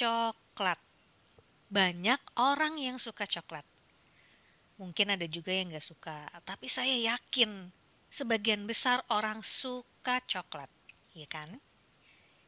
coklat. 0.00 0.80
Banyak 1.68 2.20
orang 2.40 2.80
yang 2.80 2.96
suka 2.96 3.28
coklat. 3.28 3.68
Mungkin 4.80 5.12
ada 5.12 5.28
juga 5.28 5.52
yang 5.52 5.76
gak 5.76 5.84
suka, 5.84 6.24
tapi 6.40 6.72
saya 6.72 6.96
yakin 6.96 7.68
sebagian 8.08 8.64
besar 8.64 9.04
orang 9.12 9.44
suka 9.44 10.24
coklat, 10.24 10.72
ya 11.12 11.28
kan? 11.28 11.52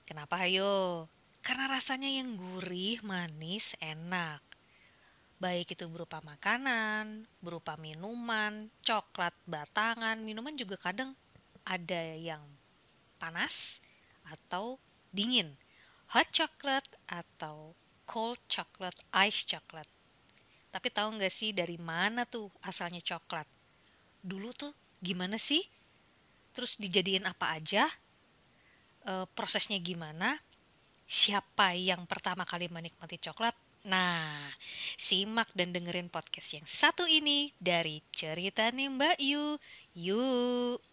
Kenapa 0.09 0.49
ayo? 0.49 1.07
Karena 1.45 1.68
rasanya 1.68 2.09
yang 2.09 2.41
gurih, 2.41 3.04
manis, 3.04 3.77
enak. 3.84 4.41
Baik 5.37 5.76
itu 5.76 5.84
berupa 5.93 6.25
makanan, 6.25 7.29
berupa 7.45 7.76
minuman, 7.76 8.73
coklat 8.81 9.37
batangan, 9.45 10.17
minuman 10.25 10.57
juga 10.57 10.81
kadang 10.81 11.12
ada 11.68 12.17
yang 12.17 12.40
panas 13.21 13.76
atau 14.25 14.81
dingin 15.12 15.53
hot 16.12 16.29
chocolate 16.29 16.89
atau 17.08 17.72
cold 18.04 18.40
chocolate, 18.48 19.00
ice 19.25 19.48
chocolate. 19.48 19.89
Tapi 20.72 20.89
tahu 20.93 21.16
nggak 21.16 21.32
sih 21.32 21.53
dari 21.57 21.76
mana 21.80 22.29
tuh 22.29 22.48
asalnya 22.64 23.00
coklat? 23.00 23.48
Dulu 24.20 24.53
tuh 24.53 24.72
gimana 25.00 25.36
sih? 25.40 25.64
Terus 26.53 26.76
dijadiin 26.76 27.25
apa 27.25 27.56
aja? 27.56 27.89
E, 29.04 29.25
prosesnya 29.32 29.80
gimana? 29.80 30.36
Siapa 31.08 31.76
yang 31.76 32.05
pertama 32.08 32.44
kali 32.44 32.69
menikmati 32.69 33.17
coklat? 33.20 33.56
Nah, 33.83 34.53
simak 34.94 35.50
dan 35.56 35.75
dengerin 35.75 36.06
podcast 36.06 36.55
yang 36.55 36.67
satu 36.69 37.09
ini 37.09 37.50
dari 37.59 37.98
cerita 38.15 38.69
nih 38.70 38.89
Mbak 38.89 39.17
Yu. 39.19 39.59
Yuk! 39.97 40.92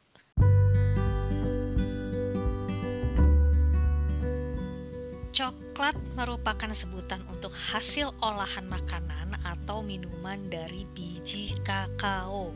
Coklat 5.39 5.95
merupakan 6.19 6.67
sebutan 6.75 7.23
untuk 7.31 7.55
hasil 7.55 8.11
olahan 8.19 8.67
makanan 8.67 9.39
atau 9.39 9.79
minuman 9.79 10.35
dari 10.51 10.83
biji 10.91 11.55
kakao. 11.63 12.51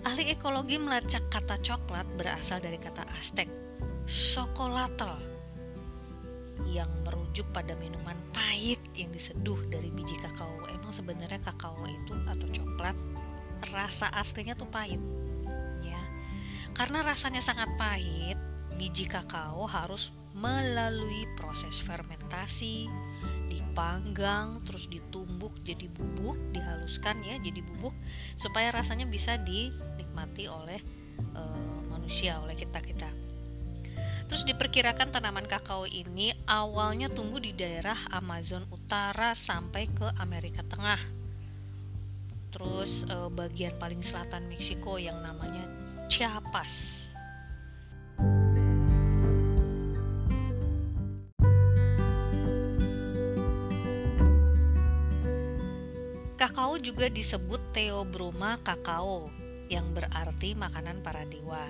Ahli 0.00 0.32
ekologi 0.32 0.80
melacak 0.80 1.28
kata 1.28 1.60
coklat 1.60 2.08
berasal 2.16 2.64
dari 2.64 2.80
kata 2.80 3.04
Aztec, 3.20 3.52
chocolatl, 4.08 5.12
yang 6.72 6.88
merujuk 7.04 7.44
pada 7.52 7.76
minuman 7.76 8.16
pahit 8.32 8.80
yang 8.96 9.12
diseduh 9.12 9.60
dari 9.68 9.92
biji 9.92 10.16
kakao. 10.16 10.72
Emang 10.72 10.96
sebenarnya 10.96 11.44
kakao 11.44 11.84
itu 11.84 12.16
atau 12.32 12.48
coklat 12.48 12.96
rasa 13.76 14.08
aslinya 14.16 14.56
tuh 14.56 14.72
pahit, 14.72 15.04
ya. 15.84 16.00
Karena 16.72 17.04
rasanya 17.04 17.44
sangat 17.44 17.68
pahit, 17.76 18.40
biji 18.80 19.04
kakao 19.04 19.68
harus 19.68 20.08
melalui 20.36 21.24
proses 21.32 21.80
fermentasi, 21.80 22.84
dipanggang, 23.48 24.60
terus 24.68 24.84
ditumbuk 24.84 25.56
jadi 25.64 25.88
bubuk, 25.88 26.36
dihaluskan 26.52 27.24
ya 27.24 27.40
jadi 27.40 27.64
bubuk 27.64 27.96
supaya 28.36 28.68
rasanya 28.68 29.08
bisa 29.08 29.40
dinikmati 29.40 30.44
oleh 30.44 30.80
e, 31.16 31.42
manusia, 31.88 32.36
oleh 32.36 32.52
kita-kita. 32.52 33.08
Terus 34.26 34.42
diperkirakan 34.44 35.08
tanaman 35.08 35.48
kakao 35.48 35.88
ini 35.88 36.36
awalnya 36.44 37.08
tumbuh 37.08 37.40
di 37.40 37.56
daerah 37.56 37.96
Amazon 38.12 38.68
Utara 38.68 39.32
sampai 39.32 39.88
ke 39.88 40.12
Amerika 40.20 40.60
Tengah. 40.66 41.00
Terus 42.52 43.08
e, 43.08 43.16
bagian 43.32 43.72
paling 43.80 44.04
selatan 44.04 44.52
Meksiko 44.52 45.00
yang 45.00 45.16
namanya 45.24 45.64
Chiapas 46.12 46.95
Kakao 56.36 56.76
juga 56.76 57.08
disebut 57.08 57.72
Theobroma 57.72 58.60
kakao 58.60 59.32
yang 59.72 59.88
berarti 59.96 60.52
makanan 60.52 61.00
para 61.00 61.24
dewa. 61.24 61.64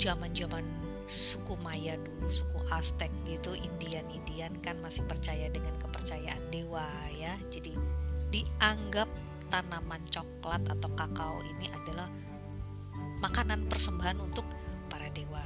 Zaman-zaman 0.00 0.64
suku 1.04 1.52
Maya 1.60 2.00
dulu, 2.00 2.32
suku 2.32 2.56
Aztec 2.72 3.12
gitu, 3.28 3.52
Indian-Indian 3.52 4.56
kan 4.64 4.80
masih 4.80 5.04
percaya 5.04 5.52
dengan 5.52 5.76
kepercayaan 5.76 6.40
dewa 6.48 6.88
ya. 7.20 7.36
Jadi 7.52 7.76
dianggap 8.32 9.12
tanaman 9.52 10.00
coklat 10.08 10.64
atau 10.64 10.88
kakao 10.96 11.44
ini 11.44 11.68
adalah 11.68 12.08
makanan 13.20 13.68
persembahan 13.68 14.24
untuk 14.24 14.48
para 14.88 15.12
dewa. 15.12 15.44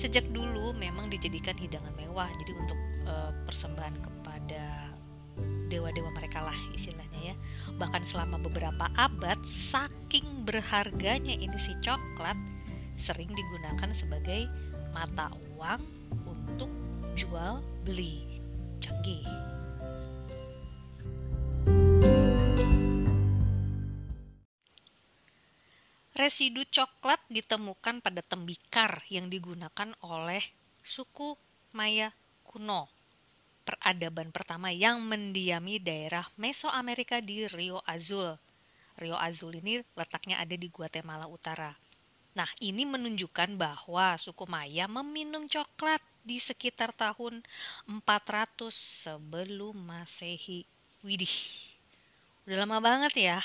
Sejak 0.00 0.24
dulu 0.32 0.72
memang 0.72 1.12
dijadikan 1.12 1.56
hidangan 1.60 1.92
mewah, 2.00 2.32
jadi 2.40 2.52
untuk 2.56 2.78
e, 3.04 3.14
persembahan 3.44 3.96
kepada 4.00 4.93
dewa-dewa 5.74 6.14
mereka 6.14 6.38
lah 6.38 6.54
istilahnya 6.70 7.34
ya. 7.34 7.36
Bahkan 7.74 8.06
selama 8.06 8.38
beberapa 8.38 8.86
abad 8.94 9.34
saking 9.50 10.46
berharganya 10.46 11.34
ini 11.34 11.58
si 11.58 11.74
coklat 11.82 12.38
sering 12.94 13.26
digunakan 13.34 13.90
sebagai 13.90 14.46
mata 14.94 15.34
uang 15.58 15.82
untuk 16.30 16.70
jual 17.18 17.58
beli. 17.82 18.22
Canggih. 18.78 19.26
Residu 26.14 26.62
coklat 26.70 27.18
ditemukan 27.26 27.98
pada 27.98 28.22
tembikar 28.22 29.02
yang 29.10 29.26
digunakan 29.26 29.90
oleh 30.06 30.46
suku 30.78 31.34
Maya 31.74 32.14
kuno 32.46 32.86
peradaban 33.64 34.28
pertama 34.28 34.68
yang 34.70 35.00
mendiami 35.00 35.80
daerah 35.80 36.28
Mesoamerika 36.36 37.18
di 37.24 37.48
Rio 37.48 37.80
Azul. 37.88 38.36
Rio 39.00 39.16
Azul 39.18 39.58
ini 39.58 39.82
letaknya 39.96 40.38
ada 40.38 40.54
di 40.54 40.68
Guatemala 40.70 41.26
Utara. 41.26 41.74
Nah, 42.36 42.46
ini 42.62 42.84
menunjukkan 42.84 43.56
bahwa 43.56 44.14
suku 44.20 44.44
Maya 44.46 44.86
meminum 44.86 45.48
coklat 45.48 46.02
di 46.22 46.38
sekitar 46.38 46.90
tahun 46.94 47.42
400 47.86 48.70
sebelum 48.70 49.74
Masehi. 49.74 50.66
Widih, 51.04 51.36
udah 52.48 52.56
lama 52.64 52.78
banget 52.80 53.12
ya. 53.16 53.38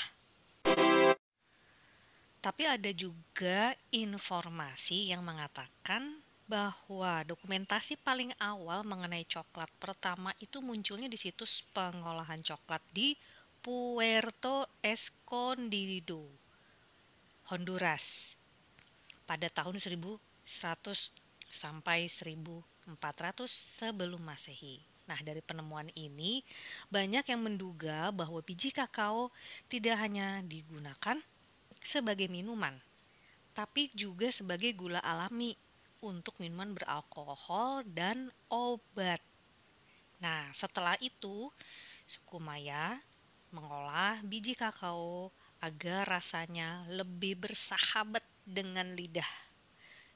Tapi 2.40 2.64
ada 2.64 2.88
juga 2.96 3.76
informasi 3.92 5.12
yang 5.12 5.20
mengatakan 5.20 6.24
bahwa 6.50 7.22
dokumentasi 7.22 7.94
paling 8.02 8.34
awal 8.42 8.82
mengenai 8.82 9.22
coklat 9.22 9.70
pertama 9.78 10.34
itu 10.42 10.58
munculnya 10.58 11.06
di 11.06 11.14
situs 11.14 11.62
pengolahan 11.70 12.42
coklat 12.42 12.82
di 12.90 13.14
Puerto 13.62 14.66
Escondido, 14.82 16.26
Honduras 17.54 18.34
pada 19.30 19.46
tahun 19.46 19.78
1100 19.78 20.18
sampai 21.46 22.10
1400 22.10 22.98
sebelum 23.46 24.18
Masehi. 24.18 24.82
Nah, 25.06 25.22
dari 25.22 25.38
penemuan 25.46 25.86
ini 25.94 26.42
banyak 26.90 27.30
yang 27.30 27.46
menduga 27.46 28.10
bahwa 28.10 28.42
biji 28.42 28.74
kakao 28.74 29.30
tidak 29.70 30.02
hanya 30.02 30.42
digunakan 30.42 31.14
sebagai 31.78 32.26
minuman, 32.26 32.74
tapi 33.54 33.86
juga 33.94 34.34
sebagai 34.34 34.74
gula 34.74 34.98
alami 34.98 35.54
untuk 36.00 36.36
minuman 36.40 36.72
beralkohol 36.72 37.84
dan 37.88 38.32
obat. 38.48 39.20
Nah, 40.20 40.48
setelah 40.52 40.96
itu 41.00 41.48
suku 42.04 42.36
Maya 42.40 43.00
mengolah 43.52 44.20
biji 44.24 44.56
kakao 44.56 45.32
agar 45.60 46.08
rasanya 46.08 46.88
lebih 46.88 47.36
bersahabat 47.36 48.24
dengan 48.44 48.96
lidah. 48.96 49.28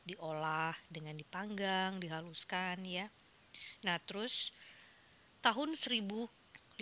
Diolah 0.04 0.76
dengan 0.88 1.16
dipanggang, 1.16 2.00
dihaluskan 2.00 2.84
ya. 2.84 3.08
Nah, 3.84 3.96
terus 4.04 4.52
tahun 5.44 5.76
1544 5.76 6.80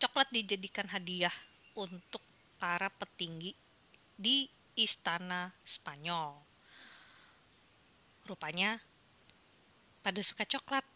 coklat 0.00 0.28
dijadikan 0.32 0.88
hadiah 0.88 1.34
untuk 1.76 2.22
para 2.56 2.88
petinggi 2.88 3.54
di 4.16 4.48
istana 4.80 5.52
Spanyol. 5.62 6.32
Rupanya 8.24 8.80
pada 10.00 10.20
suka 10.24 10.48
coklat. 10.48 10.86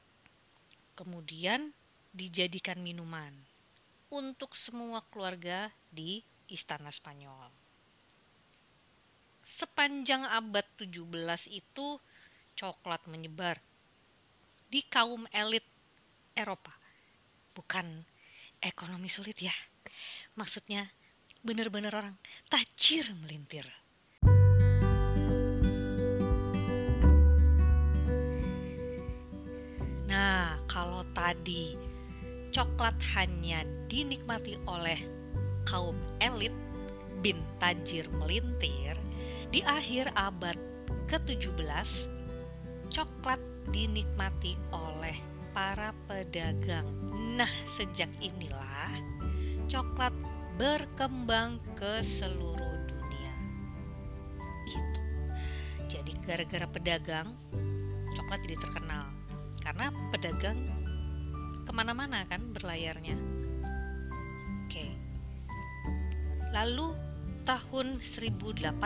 Kemudian 0.94 1.74
dijadikan 2.14 2.78
minuman 2.78 3.34
untuk 4.14 4.54
semua 4.54 5.02
keluarga 5.10 5.74
di 5.90 6.22
istana 6.46 6.94
Spanyol. 6.94 7.50
Sepanjang 9.44 10.24
abad 10.24 10.64
17 10.78 11.02
itu 11.50 11.86
coklat 12.54 13.02
menyebar 13.10 13.58
di 14.70 14.80
kaum 14.86 15.26
elit 15.34 15.66
Eropa. 16.32 16.72
Bukan 17.52 18.06
ekonomi 18.62 19.10
sulit 19.10 19.38
ya. 19.42 19.54
Maksudnya 20.38 20.88
bener-bener 21.44 21.92
orang 21.92 22.16
tajir 22.48 23.04
melintir. 23.20 23.68
kalau 30.74 31.06
tadi 31.14 31.78
coklat 32.50 32.98
hanya 33.14 33.62
dinikmati 33.86 34.58
oleh 34.66 34.98
kaum 35.62 35.94
elit 36.18 36.50
bin 37.22 37.38
tajir 37.62 38.10
melintir 38.18 38.98
di 39.54 39.62
akhir 39.62 40.10
abad 40.18 40.58
ke-17 41.06 42.10
coklat 42.90 43.38
dinikmati 43.70 44.58
oleh 44.74 45.14
para 45.54 45.94
pedagang. 46.10 46.90
Nah, 47.38 47.50
sejak 47.70 48.10
inilah 48.18 48.90
coklat 49.70 50.12
berkembang 50.54 51.58
ke 51.74 52.06
seluruh 52.06 52.78
dunia. 52.86 53.34
Gitu. 54.70 55.00
Jadi 55.90 56.12
gara-gara 56.22 56.66
pedagang, 56.70 57.34
coklat 58.14 58.40
jadi 58.46 58.56
terkenal. 58.62 59.10
Karena 59.58 59.90
pedagang 60.14 60.58
ke 61.66 61.72
mana-mana 61.74 62.22
kan 62.30 62.54
berlayarnya. 62.54 63.18
Oke. 64.66 64.94
Lalu 66.54 66.94
tahun 67.42 67.98
1847 67.98 68.78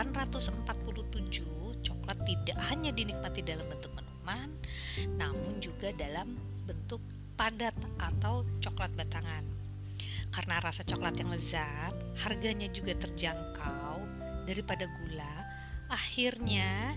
coklat 1.85 2.17
tidak 2.25 2.57
hanya 2.65 2.91
dinikmati 2.91 3.45
dalam 3.45 3.69
bentuk 3.69 3.93
minuman, 3.93 4.49
namun 5.21 5.61
juga 5.61 5.93
dalam 5.95 6.33
bentuk 6.65 6.99
padat 7.37 7.77
atau 8.01 8.41
coklat 8.59 8.91
batangan. 8.97 9.45
Karena 10.29 10.61
rasa 10.61 10.85
coklat 10.85 11.17
yang 11.17 11.33
lezat, 11.33 11.93
harganya 12.21 12.69
juga 12.69 12.93
terjangkau 12.95 13.97
daripada 14.45 14.85
gula, 14.85 15.35
akhirnya 15.89 16.93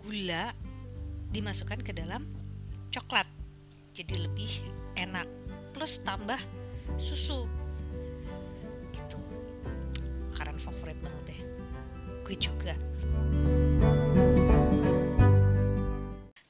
gula 0.00 0.56
dimasukkan 1.30 1.80
ke 1.84 1.92
dalam 1.92 2.26
coklat. 2.90 3.28
Jadi 3.94 4.14
lebih 4.24 4.50
enak 4.96 5.28
plus 5.76 6.00
tambah 6.02 6.40
susu. 6.96 7.46
Gitu. 8.90 9.18
Makanan 10.34 10.58
favorit 10.58 10.98
banget 10.98 11.22
deh. 11.30 11.40
Gue 12.26 12.36
juga. 12.40 12.74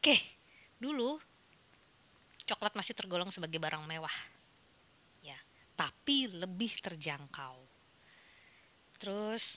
Oke, 0.01 0.17
dulu 0.81 1.21
coklat 2.49 2.75
masih 2.75 2.97
tergolong 2.97 3.29
sebagai 3.29 3.61
barang 3.61 3.85
mewah. 3.85 4.17
Tapi 5.81 6.29
lebih 6.29 6.77
terjangkau. 6.85 7.56
Terus 9.00 9.56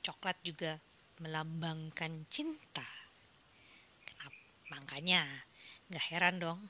coklat 0.00 0.40
juga 0.40 0.80
melambangkan 1.20 2.24
cinta. 2.32 2.88
Kenapa? 4.00 4.40
Makanya 4.72 5.28
nggak 5.92 6.06
heran 6.08 6.40
dong 6.40 6.60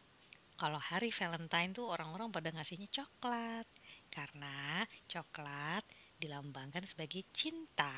kalau 0.59 0.83
hari 0.83 1.15
Valentine 1.15 1.71
tuh 1.71 1.87
orang-orang 1.87 2.35
pada 2.35 2.51
ngasihnya 2.51 2.91
coklat 2.91 3.71
karena 4.11 4.83
coklat 5.07 5.87
dilambangkan 6.19 6.83
sebagai 6.83 7.23
cinta. 7.31 7.95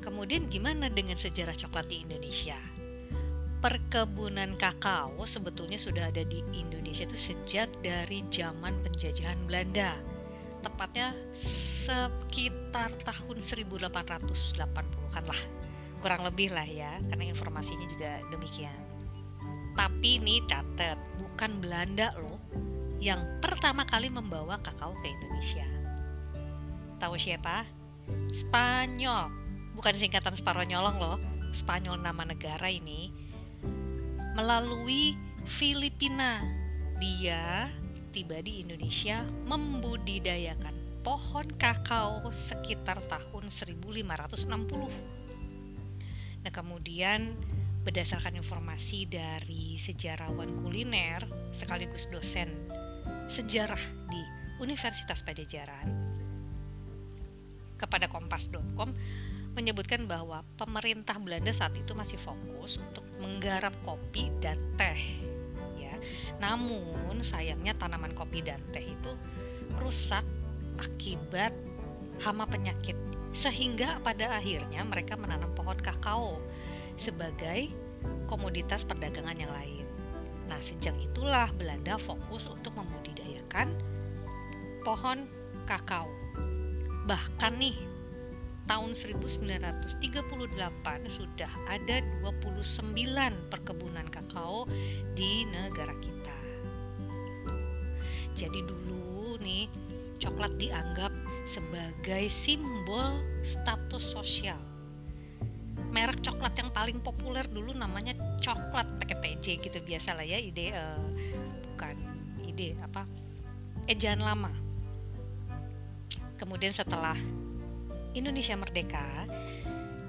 Kemudian 0.00 0.52
gimana 0.52 0.86
dengan 0.92 1.18
sejarah 1.18 1.56
coklat 1.56 1.90
di 1.90 2.04
Indonesia? 2.04 2.79
Perkebunan 3.60 4.56
kakao 4.56 5.20
sebetulnya 5.28 5.76
sudah 5.76 6.08
ada 6.08 6.24
di 6.24 6.40
Indonesia 6.56 7.04
itu 7.04 7.20
sejak 7.20 7.68
dari 7.84 8.24
zaman 8.32 8.72
penjajahan 8.80 9.36
Belanda. 9.44 9.92
Tepatnya 10.64 11.12
sekitar 11.36 12.96
tahun 13.04 13.44
1880-an 13.44 15.24
lah. 15.28 15.42
Kurang 16.00 16.24
lebih 16.24 16.56
lah 16.56 16.64
ya, 16.64 16.96
karena 17.12 17.28
informasinya 17.28 17.84
juga 17.84 18.24
demikian. 18.32 18.80
Tapi 19.76 20.16
ini 20.16 20.40
catat, 20.48 20.96
bukan 21.20 21.60
Belanda 21.60 22.16
loh 22.16 22.40
yang 23.00 23.40
pertama 23.40 23.84
kali 23.84 24.12
membawa 24.12 24.56
kakao 24.60 24.92
ke 25.00 25.08
Indonesia. 25.08 25.68
Tahu 27.00 27.16
siapa? 27.16 27.64
Spanyol 28.32 29.32
bukan 29.72 29.96
singkatan 29.96 30.36
Spanyol 30.36 30.68
nyolong 30.68 30.96
loh, 31.00 31.16
Spanyol 31.56 31.96
nama 31.96 32.28
negara 32.28 32.68
ini, 32.68 33.08
melalui 34.34 35.14
Filipina. 35.46 36.42
Dia 37.00 37.70
tiba 38.12 38.42
di 38.44 38.66
Indonesia 38.66 39.24
membudidayakan 39.46 41.00
pohon 41.00 41.48
kakao 41.56 42.28
sekitar 42.28 43.00
tahun 43.08 43.48
1560. 43.48 44.44
Nah, 46.40 46.52
kemudian 46.52 47.36
berdasarkan 47.80 48.36
informasi 48.36 49.08
dari 49.08 49.80
sejarawan 49.80 50.60
kuliner 50.60 51.24
sekaligus 51.56 52.04
dosen 52.12 52.52
sejarah 53.32 53.80
di 54.12 54.20
Universitas 54.60 55.24
Pajajaran 55.24 55.88
kepada 57.80 58.12
kompas.com 58.12 58.92
menyebutkan 59.60 60.08
bahwa 60.08 60.40
pemerintah 60.56 61.20
Belanda 61.20 61.52
saat 61.52 61.76
itu 61.76 61.92
masih 61.92 62.16
fokus 62.16 62.80
untuk 62.80 63.04
menggarap 63.20 63.76
kopi 63.84 64.32
dan 64.40 64.56
teh 64.80 65.20
ya. 65.76 65.92
Namun 66.40 67.20
sayangnya 67.20 67.76
tanaman 67.76 68.16
kopi 68.16 68.40
dan 68.40 68.64
teh 68.72 68.80
itu 68.80 69.12
rusak 69.76 70.24
akibat 70.80 71.52
hama 72.24 72.48
penyakit 72.48 72.96
sehingga 73.36 74.00
pada 74.00 74.40
akhirnya 74.40 74.80
mereka 74.88 75.20
menanam 75.20 75.52
pohon 75.52 75.76
kakao 75.76 76.40
sebagai 76.96 77.68
komoditas 78.24 78.88
perdagangan 78.88 79.36
yang 79.36 79.52
lain. 79.52 79.84
Nah, 80.48 80.58
sejak 80.58 80.96
itulah 80.98 81.52
Belanda 81.54 82.00
fokus 82.00 82.48
untuk 82.48 82.74
membudidayakan 82.74 83.70
pohon 84.82 85.28
kakao. 85.68 86.08
Bahkan 87.06 87.52
nih 87.60 87.89
tahun 88.70 88.94
1938 88.94 89.98
sudah 91.10 91.52
ada 91.66 91.98
29 92.22 92.94
perkebunan 93.50 94.06
kakao 94.06 94.62
di 95.18 95.42
negara 95.50 95.90
kita. 95.98 96.38
Jadi 98.38 98.62
dulu 98.62 99.34
nih 99.42 99.66
coklat 100.22 100.54
dianggap 100.54 101.10
sebagai 101.50 102.30
simbol 102.30 103.18
status 103.42 104.14
sosial. 104.14 104.62
Merek 105.90 106.22
coklat 106.22 106.54
yang 106.54 106.70
paling 106.70 107.02
populer 107.02 107.42
dulu 107.50 107.74
namanya 107.74 108.14
coklat 108.38 108.86
pakai 109.02 109.18
TJ 109.18 109.66
gitu 109.66 109.82
biasa 109.82 110.14
lah 110.14 110.22
ya 110.22 110.38
ide 110.38 110.70
uh, 110.70 111.10
bukan 111.74 111.98
ide 112.46 112.78
apa 112.78 113.02
ejaan 113.90 114.22
lama. 114.22 114.54
Kemudian 116.38 116.70
setelah 116.70 117.18
Indonesia 118.14 118.58
merdeka, 118.58 119.06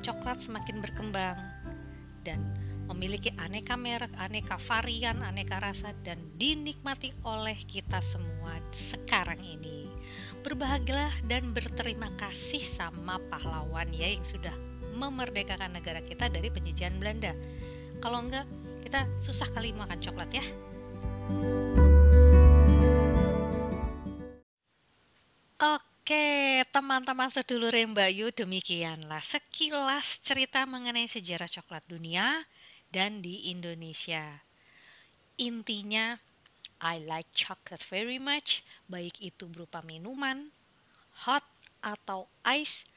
coklat 0.01 0.41
semakin 0.41 0.81
berkembang 0.81 1.37
dan 2.25 2.41
memiliki 2.89 3.31
aneka 3.37 3.77
merek, 3.77 4.11
aneka 4.17 4.57
varian, 4.57 5.21
aneka 5.23 5.61
rasa 5.61 5.95
dan 6.03 6.19
dinikmati 6.35 7.13
oleh 7.23 7.55
kita 7.55 8.01
semua 8.03 8.57
sekarang 8.73 9.39
ini. 9.39 9.87
Berbahagialah 10.41 11.23
dan 11.29 11.53
berterima 11.53 12.09
kasih 12.17 12.61
sama 12.65 13.21
pahlawan 13.29 13.93
ya 13.93 14.09
yang 14.11 14.25
sudah 14.25 14.53
memerdekakan 14.97 15.77
negara 15.77 16.01
kita 16.03 16.27
dari 16.27 16.49
penjajahan 16.51 16.97
Belanda. 16.97 17.31
Kalau 18.01 18.25
enggak, 18.25 18.49
kita 18.81 19.05
susah 19.21 19.47
kali 19.53 19.71
makan 19.71 20.01
coklat 20.01 20.29
ya. 20.33 20.45
Oke. 21.31 21.80
Teman-teman 26.71 27.27
sedulur 27.27 27.75
Mbak 27.75 28.11
Yu, 28.15 28.27
demikianlah 28.31 29.19
sekilas 29.19 30.23
cerita 30.23 30.63
mengenai 30.63 31.03
sejarah 31.03 31.51
coklat 31.51 31.83
dunia 31.83 32.47
dan 32.87 33.19
di 33.19 33.51
Indonesia. 33.51 34.39
Intinya, 35.35 36.15
I 36.79 37.03
like 37.03 37.27
chocolate 37.35 37.83
very 37.91 38.23
much, 38.23 38.63
baik 38.87 39.19
itu 39.19 39.51
berupa 39.51 39.83
minuman, 39.83 40.47
hot 41.27 41.43
atau 41.83 42.31
ice, 42.47 42.87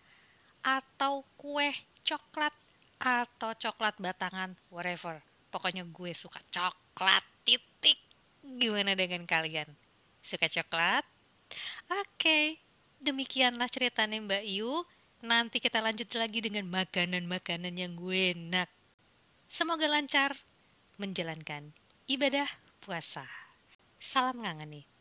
atau 0.62 1.26
kue 1.34 1.74
coklat, 2.06 2.54
atau 3.02 3.58
coklat 3.58 3.98
batangan, 3.98 4.54
whatever. 4.70 5.18
Pokoknya 5.50 5.82
gue 5.82 6.14
suka 6.14 6.38
coklat, 6.46 7.26
titik. 7.42 7.98
Gimana 8.38 8.94
dengan 8.94 9.26
kalian? 9.26 9.66
Suka 10.22 10.46
coklat? 10.46 11.02
Oke. 11.90 12.06
Okay 12.22 12.63
demikianlah 13.04 13.68
ceritanya 13.68 14.16
Mbak 14.24 14.44
Yu. 14.48 14.72
Nanti 15.24 15.60
kita 15.60 15.80
lanjut 15.84 16.08
lagi 16.16 16.40
dengan 16.40 16.68
makanan-makanan 16.68 17.76
yang 17.76 17.92
gue 17.96 18.32
enak. 18.32 18.68
Semoga 19.48 19.88
lancar 19.88 20.36
menjalankan 20.96 21.72
ibadah 22.08 22.48
puasa. 22.80 23.24
Salam 24.00 24.40
ngangen 24.44 24.80
nih. 24.80 24.93